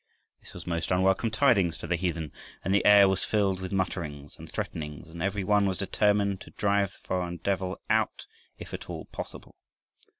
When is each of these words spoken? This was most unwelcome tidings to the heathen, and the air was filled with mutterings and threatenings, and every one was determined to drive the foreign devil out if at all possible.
This 0.39 0.55
was 0.55 0.65
most 0.65 0.89
unwelcome 0.91 1.29
tidings 1.29 1.77
to 1.77 1.85
the 1.85 1.95
heathen, 1.95 2.31
and 2.65 2.73
the 2.73 2.83
air 2.87 3.07
was 3.07 3.23
filled 3.23 3.61
with 3.61 3.71
mutterings 3.71 4.35
and 4.39 4.51
threatenings, 4.51 5.07
and 5.11 5.21
every 5.21 5.43
one 5.43 5.67
was 5.67 5.77
determined 5.77 6.41
to 6.41 6.49
drive 6.49 6.93
the 6.93 7.07
foreign 7.07 7.37
devil 7.37 7.79
out 7.87 8.25
if 8.57 8.73
at 8.73 8.89
all 8.89 9.05
possible. 9.11 9.53